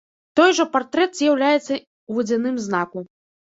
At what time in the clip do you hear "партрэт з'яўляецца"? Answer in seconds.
0.75-1.73